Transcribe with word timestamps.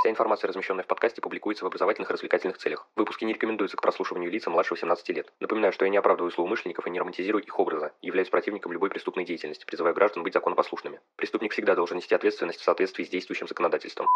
Вся 0.00 0.08
информация, 0.08 0.48
размещенная 0.48 0.82
в 0.82 0.86
подкасте, 0.86 1.20
публикуется 1.20 1.62
в 1.62 1.66
образовательных 1.66 2.08
и 2.08 2.12
развлекательных 2.14 2.56
целях. 2.56 2.86
Выпуски 2.96 3.26
не 3.26 3.34
рекомендуются 3.34 3.76
к 3.76 3.82
прослушиванию 3.82 4.30
лица 4.30 4.48
младше 4.48 4.72
18 4.72 5.06
лет. 5.10 5.30
Напоминаю, 5.40 5.74
что 5.74 5.84
я 5.84 5.90
не 5.90 5.98
оправдываю 5.98 6.30
злоумышленников 6.30 6.86
и 6.86 6.90
не 6.90 6.98
романтизирую 6.98 7.44
их 7.44 7.58
образа, 7.58 7.92
являюсь 8.00 8.30
противником 8.30 8.72
любой 8.72 8.88
преступной 8.88 9.26
деятельности, 9.26 9.66
призывая 9.66 9.92
граждан 9.92 10.22
быть 10.22 10.32
законопослушными. 10.32 11.00
Преступник 11.16 11.52
всегда 11.52 11.74
должен 11.74 11.98
нести 11.98 12.14
ответственность 12.14 12.60
в 12.60 12.64
соответствии 12.64 13.04
с 13.04 13.10
действующим 13.10 13.46
законодательством. 13.46 14.08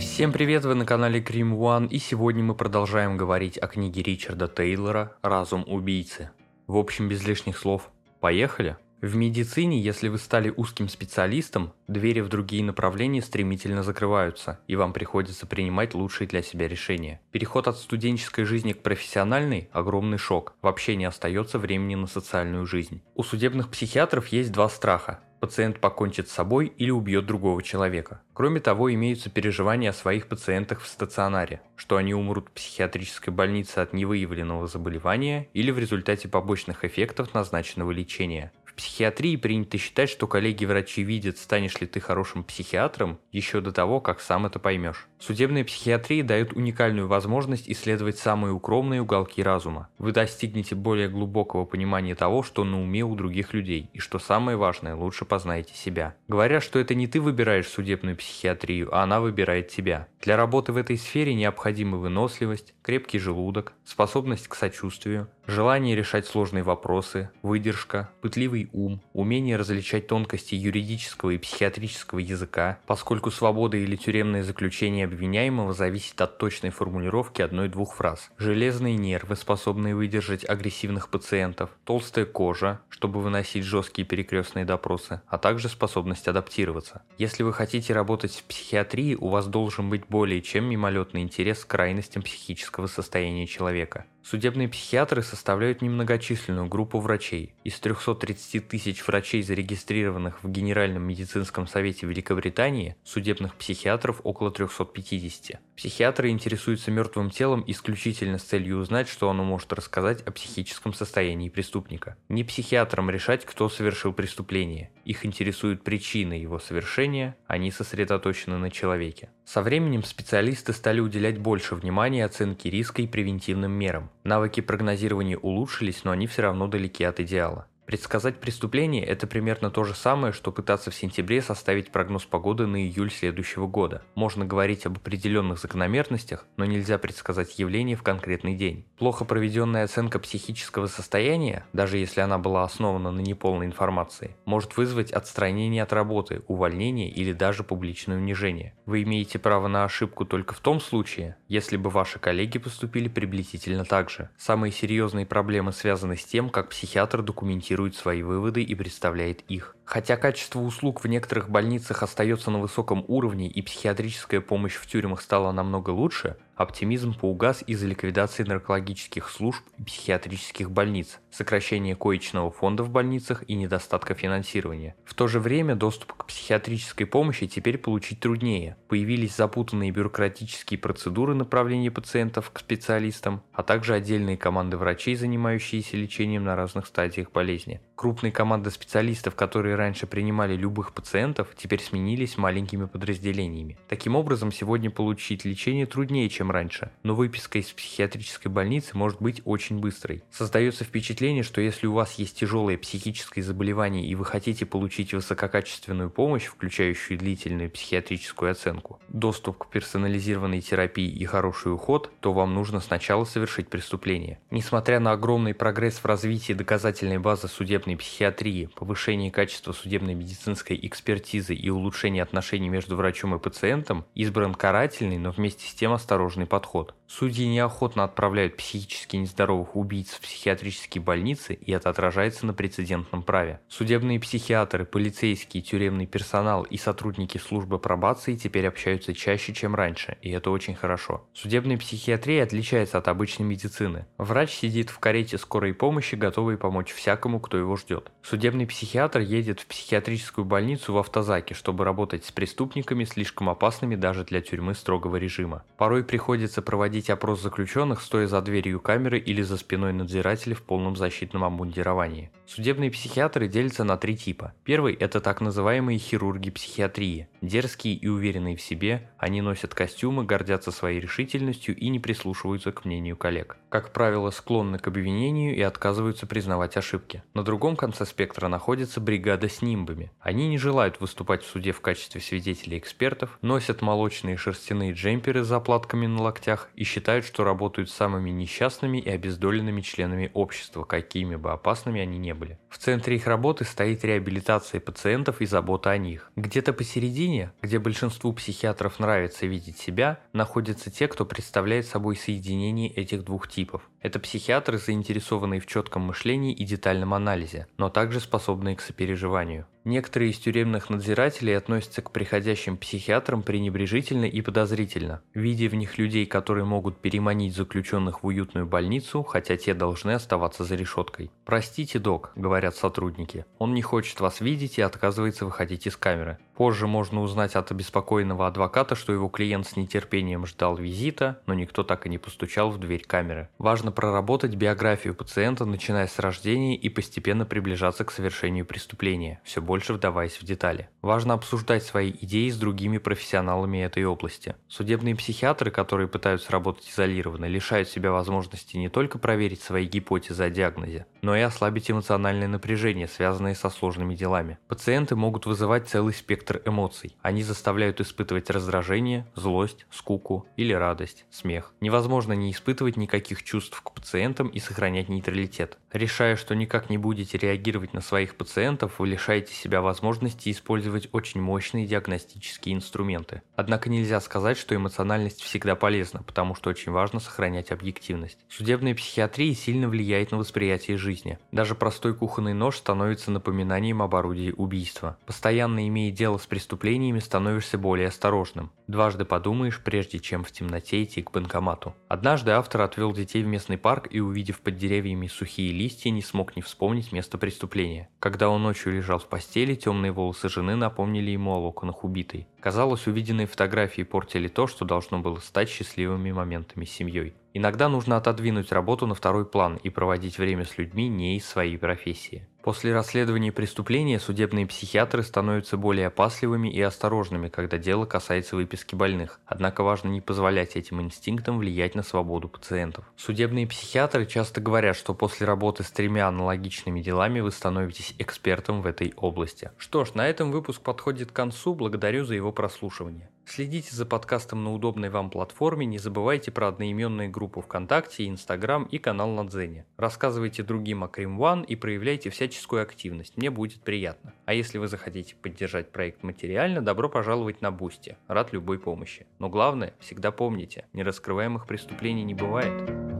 Всем 0.00 0.32
привет, 0.32 0.64
вы 0.64 0.74
на 0.74 0.84
канале 0.84 1.20
Cream 1.20 1.56
One, 1.56 1.86
и 1.86 1.98
сегодня 1.98 2.42
мы 2.42 2.56
продолжаем 2.56 3.16
говорить 3.16 3.56
о 3.56 3.68
книге 3.68 4.02
Ричарда 4.02 4.48
Тейлора 4.48 5.16
«Разум 5.22 5.62
убийцы». 5.68 6.32
В 6.66 6.76
общем, 6.76 7.08
без 7.08 7.26
лишних 7.26 7.58
слов. 7.58 7.90
Поехали! 8.20 8.76
В 9.02 9.16
медицине, 9.16 9.80
если 9.80 10.06
вы 10.06 10.16
стали 10.16 10.54
узким 10.56 10.88
специалистом, 10.88 11.72
двери 11.88 12.20
в 12.20 12.28
другие 12.28 12.62
направления 12.62 13.20
стремительно 13.20 13.82
закрываются, 13.82 14.60
и 14.68 14.76
вам 14.76 14.92
приходится 14.92 15.44
принимать 15.44 15.92
лучшие 15.94 16.28
для 16.28 16.40
себя 16.40 16.68
решения. 16.68 17.20
Переход 17.32 17.66
от 17.66 17.78
студенческой 17.78 18.44
жизни 18.44 18.74
к 18.74 18.82
профессиональной– 18.82 19.68
огромный 19.72 20.18
шок. 20.18 20.54
Вообще 20.62 20.94
не 20.94 21.04
остается 21.04 21.58
времени 21.58 21.96
на 21.96 22.06
социальную 22.06 22.64
жизнь. 22.64 23.02
У 23.16 23.24
судебных 23.24 23.70
психиатров 23.70 24.28
есть 24.28 24.52
два 24.52 24.68
страха 24.68 25.18
пациент 25.42 25.80
покончит 25.80 26.28
с 26.28 26.32
собой 26.32 26.72
или 26.78 26.92
убьет 26.92 27.26
другого 27.26 27.64
человека. 27.64 28.22
Кроме 28.32 28.60
того, 28.60 28.94
имеются 28.94 29.28
переживания 29.28 29.90
о 29.90 29.92
своих 29.92 30.28
пациентах 30.28 30.80
в 30.80 30.86
стационаре, 30.86 31.60
что 31.74 31.96
они 31.96 32.14
умрут 32.14 32.48
в 32.48 32.52
психиатрической 32.52 33.34
больнице 33.34 33.80
от 33.80 33.92
невыявленного 33.92 34.68
заболевания 34.68 35.48
или 35.52 35.72
в 35.72 35.80
результате 35.80 36.28
побочных 36.28 36.84
эффектов 36.84 37.34
назначенного 37.34 37.90
лечения. 37.90 38.52
Психиатрии 38.76 39.36
принято 39.36 39.78
считать, 39.78 40.08
что 40.10 40.26
коллеги-врачи 40.26 41.02
видят, 41.02 41.38
станешь 41.38 41.80
ли 41.80 41.86
ты 41.86 42.00
хорошим 42.00 42.44
психиатром, 42.44 43.18
еще 43.30 43.60
до 43.60 43.72
того, 43.72 44.00
как 44.00 44.20
сам 44.20 44.46
это 44.46 44.58
поймешь. 44.58 45.08
Судебная 45.18 45.64
психиатрия 45.64 46.24
дает 46.24 46.52
уникальную 46.52 47.06
возможность 47.06 47.68
исследовать 47.68 48.18
самые 48.18 48.52
укромные 48.52 49.02
уголки 49.02 49.42
разума. 49.42 49.88
Вы 49.98 50.12
достигнете 50.12 50.74
более 50.74 51.08
глубокого 51.08 51.64
понимания 51.64 52.14
того, 52.14 52.42
что 52.42 52.64
на 52.64 52.80
уме 52.82 53.04
у 53.04 53.14
других 53.14 53.54
людей, 53.54 53.88
и 53.92 53.98
что 53.98 54.18
самое 54.18 54.56
важное, 54.56 54.96
лучше 54.96 55.24
познаете 55.24 55.74
себя. 55.74 56.16
Говорят, 56.26 56.62
что 56.62 56.78
это 56.78 56.94
не 56.94 57.06
ты 57.06 57.20
выбираешь 57.20 57.68
судебную 57.68 58.16
психиатрию, 58.16 58.94
а 58.94 59.02
она 59.02 59.20
выбирает 59.20 59.68
тебя. 59.68 60.08
Для 60.20 60.36
работы 60.36 60.72
в 60.72 60.76
этой 60.76 60.96
сфере 60.96 61.34
необходима 61.34 61.98
выносливость, 61.98 62.74
крепкий 62.82 63.18
желудок, 63.18 63.72
способность 63.84 64.48
к 64.48 64.54
сочувствию, 64.54 65.28
желание 65.46 65.96
решать 65.96 66.26
сложные 66.26 66.62
вопросы, 66.62 67.30
выдержка, 67.42 68.10
пытливый 68.20 68.61
ум, 68.72 69.00
умение 69.12 69.56
различать 69.56 70.06
тонкости 70.06 70.54
юридического 70.54 71.30
и 71.30 71.38
психиатрического 71.38 72.18
языка, 72.18 72.78
поскольку 72.86 73.30
свобода 73.30 73.76
или 73.76 73.96
тюремное 73.96 74.42
заключение 74.42 75.06
обвиняемого 75.06 75.72
зависит 75.72 76.20
от 76.20 76.38
точной 76.38 76.70
формулировки 76.70 77.42
одной-двух 77.42 77.96
фраз. 77.96 78.30
Железные 78.38 78.96
нервы, 78.96 79.36
способные 79.36 79.94
выдержать 79.94 80.48
агрессивных 80.48 81.08
пациентов, 81.08 81.70
толстая 81.84 82.24
кожа, 82.24 82.80
чтобы 82.88 83.20
выносить 83.20 83.64
жесткие 83.64 84.06
перекрестные 84.06 84.64
допросы, 84.64 85.20
а 85.26 85.38
также 85.38 85.68
способность 85.68 86.28
адаптироваться. 86.28 87.02
Если 87.18 87.42
вы 87.42 87.52
хотите 87.52 87.92
работать 87.92 88.32
в 88.32 88.44
психиатрии, 88.44 89.14
у 89.14 89.28
вас 89.28 89.46
должен 89.46 89.90
быть 89.90 90.06
более 90.08 90.42
чем 90.42 90.64
мимолетный 90.64 91.22
интерес 91.22 91.64
к 91.64 91.68
крайностям 91.68 92.22
психического 92.22 92.86
состояния 92.86 93.46
человека. 93.46 94.06
Судебные 94.24 94.68
психиатры 94.68 95.22
составляют 95.22 95.82
немногочисленную 95.82 96.66
группу 96.66 97.00
врачей. 97.00 97.54
Из 97.64 97.78
330 97.80 98.68
тысяч 98.68 99.06
врачей, 99.06 99.42
зарегистрированных 99.42 100.42
в 100.44 100.48
Генеральном 100.48 101.02
медицинском 101.02 101.66
совете 101.66 102.06
Великобритании, 102.06 102.96
судебных 103.04 103.56
психиатров 103.56 104.20
около 104.22 104.52
350. 104.52 105.60
Психиатры 105.76 106.28
интересуются 106.28 106.90
мертвым 106.90 107.30
телом 107.30 107.64
исключительно 107.66 108.38
с 108.38 108.42
целью 108.42 108.78
узнать, 108.78 109.08
что 109.08 109.30
оно 109.30 109.42
может 109.42 109.72
рассказать 109.72 110.22
о 110.22 110.30
психическом 110.30 110.92
состоянии 110.92 111.48
преступника. 111.48 112.16
Не 112.28 112.44
психиатрам 112.44 113.10
решать, 113.10 113.44
кто 113.44 113.68
совершил 113.68 114.12
преступление. 114.12 114.90
Их 115.04 115.24
интересуют 115.24 115.82
причины 115.82 116.34
его 116.34 116.58
совершения, 116.58 117.36
они 117.46 117.70
сосредоточены 117.70 118.58
на 118.58 118.70
человеке. 118.70 119.30
Со 119.44 119.62
временем 119.62 120.04
специалисты 120.04 120.72
стали 120.72 121.00
уделять 121.00 121.38
больше 121.38 121.74
внимания 121.74 122.24
оценке 122.24 122.70
риска 122.70 123.02
и 123.02 123.06
превентивным 123.06 123.72
мерам. 123.72 124.10
Навыки 124.24 124.60
прогнозирования 124.60 125.36
улучшились, 125.36 126.04
но 126.04 126.12
они 126.12 126.26
все 126.26 126.42
равно 126.42 126.68
далеки 126.68 127.02
от 127.04 127.18
идеала. 127.20 127.66
Предсказать 127.92 128.40
преступление– 128.40 129.04
это 129.06 129.26
примерно 129.26 129.70
то 129.70 129.84
же 129.84 129.94
самое, 129.94 130.32
что 130.32 130.50
пытаться 130.50 130.90
в 130.90 130.94
сентябре 130.94 131.42
составить 131.42 131.92
прогноз 131.92 132.24
погоды 132.24 132.66
на 132.66 132.82
июль 132.82 133.12
следующего 133.12 133.66
года. 133.66 134.00
Можно 134.14 134.46
говорить 134.46 134.86
об 134.86 134.96
определенных 134.96 135.58
закономерностях, 135.58 136.46
но 136.56 136.64
нельзя 136.64 136.96
предсказать 136.96 137.58
явление 137.58 137.94
в 137.94 138.02
конкретный 138.02 138.54
день. 138.54 138.86
Плохо 138.96 139.26
проведенная 139.26 139.84
оценка 139.84 140.18
психического 140.18 140.86
состояния, 140.86 141.66
даже 141.74 141.98
если 141.98 142.22
она 142.22 142.38
была 142.38 142.64
основана 142.64 143.10
на 143.10 143.20
неполной 143.20 143.66
информации, 143.66 144.36
может 144.46 144.78
вызвать 144.78 145.12
отстранение 145.12 145.82
от 145.82 145.92
работы, 145.92 146.44
увольнение 146.48 147.10
или 147.10 147.34
даже 147.34 147.62
публичное 147.62 148.16
унижение. 148.16 148.72
Вы 148.86 149.02
имеете 149.02 149.38
право 149.38 149.68
на 149.68 149.84
ошибку 149.84 150.24
только 150.24 150.54
в 150.54 150.60
том 150.60 150.80
случае, 150.80 151.36
если 151.46 151.76
бы 151.76 151.90
ваши 151.90 152.18
коллеги 152.18 152.56
поступили 152.56 153.08
приблизительно 153.08 153.84
так 153.84 154.08
же. 154.08 154.30
Самые 154.38 154.72
серьезные 154.72 155.26
проблемы 155.26 155.72
связаны 155.72 156.16
с 156.16 156.24
тем, 156.24 156.48
как 156.48 156.70
психиатр 156.70 157.20
документирует 157.20 157.81
формирует 157.82 157.96
свои 157.96 158.22
выводы 158.22 158.62
и 158.62 158.74
представляет 158.74 159.42
их. 159.48 159.76
Хотя 159.92 160.16
качество 160.16 160.58
услуг 160.60 161.04
в 161.04 161.06
некоторых 161.06 161.50
больницах 161.50 162.02
остается 162.02 162.50
на 162.50 162.60
высоком 162.60 163.04
уровне 163.08 163.46
и 163.46 163.60
психиатрическая 163.60 164.40
помощь 164.40 164.76
в 164.76 164.86
тюрьмах 164.86 165.20
стала 165.20 165.52
намного 165.52 165.90
лучше, 165.90 166.38
оптимизм 166.56 167.12
поугас 167.12 167.62
из-за 167.66 167.88
ликвидации 167.88 168.42
наркологических 168.42 169.28
служб 169.28 169.62
и 169.76 169.82
психиатрических 169.82 170.70
больниц, 170.70 171.20
сокращения 171.30 171.94
коечного 171.94 172.50
фонда 172.50 172.84
в 172.84 172.88
больницах 172.88 173.44
и 173.46 173.54
недостатка 173.54 174.14
финансирования. 174.14 174.96
В 175.04 175.12
то 175.12 175.28
же 175.28 175.40
время 175.40 175.74
доступ 175.74 176.14
к 176.14 176.24
психиатрической 176.24 177.04
помощи 177.04 177.46
теперь 177.46 177.76
получить 177.76 178.20
труднее. 178.20 178.78
Появились 178.88 179.36
запутанные 179.36 179.90
бюрократические 179.90 180.78
процедуры 180.78 181.34
направления 181.34 181.90
пациентов 181.90 182.50
к 182.50 182.60
специалистам, 182.60 183.42
а 183.52 183.62
также 183.62 183.92
отдельные 183.92 184.38
команды 184.38 184.78
врачей, 184.78 185.16
занимающиеся 185.16 185.98
лечением 185.98 186.44
на 186.44 186.56
разных 186.56 186.86
стадиях 186.86 187.30
болезни. 187.30 187.82
Крупные 187.94 188.32
команды 188.32 188.70
специалистов, 188.70 189.34
которые 189.34 189.76
раньше 189.76 190.06
принимали 190.06 190.56
любых 190.56 190.92
пациентов, 190.92 191.48
теперь 191.56 191.80
сменились 191.80 192.36
маленькими 192.36 192.86
подразделениями. 192.86 193.78
Таким 193.88 194.16
образом, 194.16 194.50
сегодня 194.50 194.90
получить 194.90 195.44
лечение 195.44 195.86
труднее, 195.86 196.28
чем 196.28 196.50
раньше, 196.50 196.90
но 197.02 197.14
выписка 197.14 197.58
из 197.58 197.66
психиатрической 197.66 198.50
больницы 198.50 198.96
может 198.96 199.20
быть 199.22 199.42
очень 199.44 199.78
быстрой. 199.78 200.22
Создается 200.30 200.84
впечатление, 200.84 201.42
что 201.42 201.60
если 201.60 201.86
у 201.86 201.92
вас 201.92 202.14
есть 202.14 202.38
тяжелое 202.38 202.76
психическое 202.76 203.42
заболевание 203.42 204.04
и 204.04 204.14
вы 204.14 204.24
хотите 204.24 204.66
получить 204.66 205.14
высококачественную 205.14 206.10
помощь, 206.10 206.46
включающую 206.46 207.18
длительную 207.18 207.70
психиатрическую 207.70 208.50
оценку, 208.50 209.00
доступ 209.08 209.58
к 209.58 209.66
персонализированной 209.68 210.60
терапии 210.60 211.08
и 211.08 211.24
хороший 211.24 211.72
уход, 211.72 212.10
то 212.20 212.32
вам 212.32 212.54
нужно 212.54 212.80
сначала 212.80 213.24
совершить 213.24 213.68
преступление. 213.68 214.40
Несмотря 214.50 214.98
на 214.98 215.12
огромный 215.12 215.54
прогресс 215.54 215.98
в 215.98 216.04
развитии 216.04 216.52
доказательной 216.52 217.18
базы 217.18 217.48
судебной 217.48 217.91
психиатрии, 217.96 218.68
повышение 218.74 219.30
качества 219.30 219.72
судебной 219.72 220.14
медицинской 220.14 220.78
экспертизы 220.82 221.54
и 221.54 221.70
улучшение 221.70 222.22
отношений 222.22 222.68
между 222.68 222.96
врачом 222.96 223.34
и 223.34 223.38
пациентом, 223.38 224.04
избран 224.14 224.54
карательный, 224.54 225.18
но 225.18 225.30
вместе 225.30 225.68
с 225.68 225.74
тем 225.74 225.92
осторожный 225.92 226.46
подход. 226.46 226.94
Судьи 227.06 227.46
неохотно 227.46 228.04
отправляют 228.04 228.56
психически 228.56 229.16
нездоровых 229.16 229.76
убийц 229.76 230.12
в 230.12 230.20
психиатрические 230.20 231.02
больницы, 231.02 231.52
и 231.52 231.70
это 231.70 231.90
отражается 231.90 232.46
на 232.46 232.54
прецедентном 232.54 233.22
праве. 233.22 233.60
Судебные 233.68 234.18
психиатры, 234.18 234.86
полицейские, 234.86 235.62
тюремный 235.62 236.06
персонал 236.06 236.62
и 236.62 236.78
сотрудники 236.78 237.36
службы 237.36 237.78
пробации 237.78 238.34
теперь 238.36 238.66
общаются 238.66 239.12
чаще, 239.12 239.52
чем 239.52 239.74
раньше, 239.74 240.16
и 240.22 240.30
это 240.30 240.50
очень 240.50 240.74
хорошо. 240.74 241.28
Судебная 241.34 241.76
психиатрия 241.76 242.42
отличается 242.42 242.96
от 242.96 243.08
обычной 243.08 243.44
медицины. 243.44 244.06
Врач 244.16 244.50
сидит 244.50 244.88
в 244.88 244.98
карете 244.98 245.36
скорой 245.36 245.74
помощи, 245.74 246.14
готовый 246.14 246.56
помочь 246.56 246.92
всякому, 246.92 247.40
кто 247.40 247.58
его 247.58 247.71
ждет. 247.76 248.10
Судебный 248.22 248.66
психиатр 248.66 249.20
едет 249.20 249.60
в 249.60 249.66
психиатрическую 249.66 250.44
больницу 250.44 250.92
в 250.92 250.98
автозаке, 250.98 251.54
чтобы 251.54 251.84
работать 251.84 252.24
с 252.24 252.32
преступниками, 252.32 253.04
слишком 253.04 253.48
опасными 253.48 253.96
даже 253.96 254.24
для 254.24 254.40
тюрьмы 254.40 254.74
строгого 254.74 255.16
режима. 255.16 255.64
Порой 255.76 256.04
приходится 256.04 256.62
проводить 256.62 257.10
опрос 257.10 257.40
заключенных, 257.40 258.00
стоя 258.00 258.26
за 258.26 258.40
дверью 258.42 258.80
камеры 258.80 259.18
или 259.18 259.42
за 259.42 259.56
спиной 259.56 259.92
надзирателя 259.92 260.54
в 260.54 260.62
полном 260.62 260.96
защитном 260.96 261.44
обмундировании. 261.44 262.30
Судебные 262.46 262.90
психиатры 262.90 263.48
делятся 263.48 263.84
на 263.84 263.96
три 263.96 264.16
типа. 264.16 264.52
Первый– 264.64 264.94
это 265.00 265.20
так 265.20 265.40
называемые 265.40 265.98
хирурги 265.98 266.50
психиатрии. 266.50 267.28
Дерзкие 267.40 267.94
и 267.94 268.08
уверенные 268.08 268.56
в 268.56 268.60
себе, 268.60 269.10
они 269.16 269.40
носят 269.40 269.74
костюмы, 269.74 270.24
гордятся 270.24 270.70
своей 270.70 271.00
решительностью 271.00 271.76
и 271.76 271.88
не 271.88 271.98
прислушиваются 271.98 272.72
к 272.72 272.84
мнению 272.84 273.16
коллег. 273.16 273.56
Как 273.68 273.92
правило, 273.92 274.30
склонны 274.30 274.78
к 274.78 274.88
обвинению 274.88 275.56
и 275.56 275.62
отказываются 275.62 276.26
признавать 276.26 276.76
ошибки. 276.76 277.22
На 277.32 277.42
другом 277.42 277.61
конце 277.76 278.04
спектра 278.04 278.48
находится 278.48 279.00
бригада 279.00 279.48
с 279.48 279.62
нимбами. 279.62 280.10
Они 280.20 280.48
не 280.48 280.58
желают 280.58 281.00
выступать 281.00 281.44
в 281.44 281.46
суде 281.46 281.70
в 281.70 281.80
качестве 281.80 282.20
свидетелей 282.20 282.78
экспертов, 282.78 283.38
носят 283.40 283.82
молочные 283.82 284.36
шерстяные 284.36 284.92
джемперы 284.92 285.44
с 285.44 285.46
заплатками 285.46 286.06
на 286.06 286.22
локтях 286.22 286.70
и 286.74 286.82
считают, 286.82 287.24
что 287.24 287.44
работают 287.44 287.88
самыми 287.88 288.30
несчастными 288.30 288.98
и 288.98 289.08
обездоленными 289.08 289.80
членами 289.80 290.30
общества, 290.34 290.82
какими 290.82 291.36
бы 291.36 291.52
опасными 291.52 292.00
они 292.00 292.18
не 292.18 292.34
были. 292.34 292.58
В 292.68 292.78
центре 292.78 293.16
их 293.16 293.26
работы 293.26 293.64
стоит 293.64 294.04
реабилитация 294.04 294.80
пациентов 294.80 295.40
и 295.40 295.46
забота 295.46 295.90
о 295.90 295.98
них. 295.98 296.32
Где-то 296.34 296.72
посередине, 296.72 297.52
где 297.62 297.78
большинству 297.78 298.32
психиатров 298.32 298.98
нравится 298.98 299.46
видеть 299.46 299.78
себя, 299.78 300.18
находятся 300.32 300.90
те, 300.90 301.06
кто 301.06 301.24
представляет 301.24 301.86
собой 301.86 302.16
соединение 302.16 302.90
этих 302.90 303.24
двух 303.24 303.46
типов. 303.46 303.88
Это 304.00 304.18
психиатры, 304.18 304.78
заинтересованные 304.78 305.60
в 305.60 305.66
четком 305.66 306.02
мышлении 306.02 306.52
и 306.52 306.64
детальном 306.64 307.14
анализе, 307.14 307.51
но 307.78 307.90
также 307.90 308.20
способные 308.20 308.76
к 308.76 308.80
сопереживанию. 308.80 309.66
Некоторые 309.84 310.30
из 310.30 310.38
тюремных 310.38 310.90
надзирателей 310.90 311.56
относятся 311.56 312.02
к 312.02 312.12
приходящим 312.12 312.76
психиатрам 312.76 313.42
пренебрежительно 313.42 314.26
и 314.26 314.40
подозрительно, 314.40 315.22
видя 315.34 315.68
в 315.68 315.74
них 315.74 315.98
людей, 315.98 316.24
которые 316.24 316.64
могут 316.64 316.98
переманить 316.98 317.56
заключенных 317.56 318.22
в 318.22 318.26
уютную 318.26 318.66
больницу, 318.66 319.24
хотя 319.24 319.56
те 319.56 319.74
должны 319.74 320.12
оставаться 320.12 320.62
за 320.62 320.76
решеткой. 320.76 321.32
«Простите, 321.44 321.98
док»,— 321.98 322.30
говорят 322.36 322.76
сотрудники,— 322.76 323.44
«он 323.58 323.74
не 323.74 323.82
хочет 323.82 324.20
вас 324.20 324.40
видеть 324.40 324.78
и 324.78 324.82
отказывается 324.82 325.44
выходить 325.44 325.88
из 325.88 325.96
камеры. 325.96 326.38
Позже 326.54 326.86
можно 326.86 327.22
узнать 327.22 327.56
от 327.56 327.72
обеспокоенного 327.72 328.46
адвоката, 328.46 328.94
что 328.94 329.12
его 329.12 329.28
клиент 329.28 329.66
с 329.66 329.74
нетерпением 329.74 330.46
ждал 330.46 330.76
визита, 330.76 331.40
но 331.46 331.54
никто 331.54 331.82
так 331.82 332.06
и 332.06 332.08
не 332.08 332.18
постучал 332.18 332.70
в 332.70 332.78
дверь 332.78 333.04
камеры. 333.04 333.48
Важно 333.58 333.90
проработать 333.90 334.54
биографию 334.54 335.14
пациента, 335.14 335.64
начиная 335.64 336.06
с 336.06 336.20
рождения 336.20 336.76
и 336.76 336.88
постепенно 336.88 337.46
приближаться 337.46 338.04
к 338.04 338.12
совершению 338.12 338.64
преступления, 338.64 339.40
все 339.42 339.60
больше 339.60 339.71
вдаваясь 339.94 340.40
в 340.40 340.44
детали. 340.44 340.88
Важно 341.00 341.34
обсуждать 341.34 341.82
свои 341.82 342.10
идеи 342.10 342.50
с 342.50 342.56
другими 342.56 342.98
профессионалами 342.98 343.78
этой 343.78 344.04
области. 344.04 344.54
Судебные 344.68 345.16
психиатры, 345.16 345.70
которые 345.70 346.08
пытаются 346.08 346.52
работать 346.52 346.90
изолированно, 346.90 347.46
лишают 347.46 347.88
себя 347.88 348.12
возможности 348.12 348.76
не 348.76 348.88
только 348.88 349.18
проверить 349.18 349.62
свои 349.62 349.86
гипотезы 349.86 350.44
о 350.44 350.50
диагнозе, 350.50 351.06
но 351.22 351.36
и 351.36 351.40
ослабить 351.40 351.90
эмоциональное 351.90 352.48
напряжение, 352.48 353.08
связанное 353.08 353.54
со 353.54 353.70
сложными 353.70 354.14
делами. 354.14 354.58
Пациенты 354.68 355.16
могут 355.16 355.46
вызывать 355.46 355.88
целый 355.88 356.12
спектр 356.12 356.60
эмоций. 356.64 357.16
Они 357.22 357.42
заставляют 357.42 358.00
испытывать 358.00 358.50
раздражение, 358.50 359.26
злость, 359.34 359.86
скуку 359.90 360.46
или 360.56 360.72
радость, 360.72 361.24
смех. 361.30 361.72
Невозможно 361.80 362.32
не 362.32 362.50
испытывать 362.50 362.96
никаких 362.96 363.42
чувств 363.42 363.80
к 363.80 363.92
пациентам 363.92 364.48
и 364.48 364.58
сохранять 364.58 365.08
нейтралитет. 365.08 365.78
Решая, 365.92 366.36
что 366.36 366.54
никак 366.54 366.88
не 366.88 366.96
будете 366.96 367.36
реагировать 367.36 367.92
на 367.92 368.00
своих 368.00 368.34
пациентов, 368.34 368.98
вы 368.98 369.08
лишаете 369.08 369.52
себя 369.52 369.82
возможности 369.82 370.50
использовать 370.50 371.08
очень 371.12 371.42
мощные 371.42 371.86
диагностические 371.86 372.74
инструменты. 372.74 373.42
Однако 373.56 373.90
нельзя 373.90 374.18
сказать, 374.20 374.56
что 374.56 374.74
эмоциональность 374.74 375.42
всегда 375.42 375.76
полезна, 375.76 376.22
потому 376.22 376.54
что 376.54 376.70
очень 376.70 376.92
важно 376.92 377.20
сохранять 377.20 377.70
объективность. 377.72 378.38
Судебная 378.48 378.94
психиатрия 378.94 379.54
сильно 379.54 379.86
влияет 379.86 380.30
на 380.30 380.38
восприятие 380.38 380.96
жизни. 380.96 381.38
Даже 381.52 381.74
простой 381.74 382.14
кухонный 382.14 382.54
нож 382.54 382.78
становится 382.78 383.30
напоминанием 383.30 384.00
об 384.00 384.14
орудии 384.14 384.54
убийства. 384.56 385.18
Постоянно 385.26 385.86
имея 385.86 386.10
дело 386.10 386.38
с 386.38 386.46
преступлениями, 386.46 387.18
становишься 387.18 387.76
более 387.76 388.08
осторожным. 388.08 388.72
Дважды 388.88 389.26
подумаешь, 389.26 389.80
прежде 389.82 390.18
чем 390.18 390.42
в 390.42 390.52
темноте 390.52 391.02
идти 391.02 391.22
к 391.22 391.32
банкомату. 391.32 391.94
Однажды 392.08 392.52
автор 392.52 392.80
отвел 392.80 393.12
детей 393.12 393.42
в 393.42 393.46
местный 393.46 393.76
парк 393.76 394.08
и, 394.10 394.20
увидев 394.20 394.60
под 394.60 394.76
деревьями 394.76 395.26
сухие 395.26 395.72
листья, 395.72 395.81
не 396.10 396.22
смог 396.22 396.56
не 396.56 396.62
вспомнить 396.62 397.12
место 397.12 397.38
преступления. 397.38 398.08
Когда 398.18 398.48
он 398.48 398.62
ночью 398.62 398.94
лежал 398.94 399.18
в 399.18 399.26
постели, 399.26 399.74
темные 399.74 400.12
волосы 400.12 400.48
жены 400.48 400.76
напомнили 400.76 401.30
ему 401.30 401.52
о 401.52 401.58
локонах 401.58 402.04
убитой. 402.04 402.46
Казалось, 402.60 403.06
увиденные 403.06 403.46
фотографии 403.46 404.02
портили 404.02 404.48
то, 404.48 404.66
что 404.66 404.84
должно 404.84 405.18
было 405.18 405.38
стать 405.40 405.68
счастливыми 405.68 406.32
моментами 406.32 406.84
с 406.84 406.92
семьей. 406.92 407.34
Иногда 407.54 407.88
нужно 407.88 408.16
отодвинуть 408.16 408.72
работу 408.72 409.06
на 409.06 409.14
второй 409.14 409.44
план 409.44 409.76
и 409.82 409.90
проводить 409.90 410.38
время 410.38 410.64
с 410.64 410.78
людьми 410.78 411.08
не 411.08 411.36
из 411.36 411.46
своей 411.46 411.76
профессии. 411.76 412.48
После 412.62 412.94
расследования 412.94 413.50
преступления 413.50 414.20
судебные 414.20 414.68
психиатры 414.68 415.24
становятся 415.24 415.76
более 415.76 416.06
опасливыми 416.06 416.68
и 416.68 416.80
осторожными, 416.80 417.48
когда 417.48 417.76
дело 417.76 418.06
касается 418.06 418.54
выписки 418.54 418.94
больных. 418.94 419.40
Однако 419.46 419.82
важно 419.82 420.10
не 420.10 420.20
позволять 420.20 420.76
этим 420.76 421.00
инстинктам 421.00 421.58
влиять 421.58 421.96
на 421.96 422.04
свободу 422.04 422.48
пациентов. 422.48 423.04
Судебные 423.16 423.66
психиатры 423.66 424.26
часто 424.26 424.60
говорят, 424.60 424.96
что 424.96 425.12
после 425.12 425.44
работы 425.44 425.82
с 425.82 425.90
тремя 425.90 426.28
аналогичными 426.28 427.00
делами 427.00 427.40
вы 427.40 427.50
становитесь 427.50 428.14
экспертом 428.18 428.82
в 428.82 428.86
этой 428.86 429.12
области. 429.16 429.72
Что 429.76 430.04
ж, 430.04 430.14
на 430.14 430.28
этом 430.28 430.52
выпуск 430.52 430.82
подходит 430.82 431.32
к 431.32 431.34
концу. 431.34 431.74
Благодарю 431.74 432.24
за 432.24 432.36
его 432.36 432.52
прослушивание. 432.52 433.28
Следите 433.44 433.94
за 433.94 434.06
подкастом 434.06 434.62
на 434.62 434.72
удобной 434.72 435.10
вам 435.10 435.28
платформе, 435.28 435.84
не 435.84 435.98
забывайте 435.98 436.52
про 436.52 436.68
одноименные 436.68 437.28
группы 437.28 437.60
ВКонтакте, 437.60 438.28
Инстаграм 438.28 438.84
и 438.84 438.98
канал 438.98 439.30
на 439.30 439.44
Дзене. 439.44 439.84
Рассказывайте 439.96 440.62
другим 440.62 441.02
о 441.02 441.08
Crime 441.08 441.40
One 441.40 441.66
и 441.66 441.74
проявляйте 441.74 442.30
всяческую 442.52 442.82
активность, 442.82 443.36
мне 443.36 443.50
будет 443.50 443.80
приятно. 443.80 444.34
А 444.44 444.52
если 444.52 444.78
вы 444.78 444.86
захотите 444.86 445.34
поддержать 445.34 445.90
проект 445.90 446.22
материально, 446.22 446.82
добро 446.82 447.08
пожаловать 447.08 447.62
на 447.62 447.70
Бусти, 447.70 448.16
рад 448.28 448.52
любой 448.52 448.78
помощи. 448.78 449.26
Но 449.38 449.48
главное, 449.48 449.94
всегда 450.00 450.30
помните, 450.30 450.84
нераскрываемых 450.92 451.66
преступлений 451.66 452.24
не 452.24 452.34
бывает. 452.34 453.11